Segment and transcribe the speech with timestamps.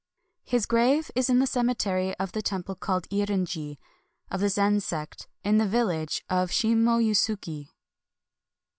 [0.43, 3.77] His grave is in the cemetery of the temple called Eirin ji,
[4.31, 7.67] of the Zen sect, in the village of Shimo Yusuki.